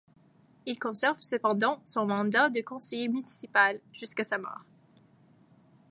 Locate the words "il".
0.65-0.79